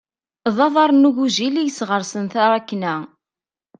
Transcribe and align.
D 0.55 0.57
aḍar 0.65 0.91
n 0.93 1.07
ugujil 1.09 1.55
i 1.57 1.63
yesɣersen 1.65 2.25
taṛakna. 2.33 2.95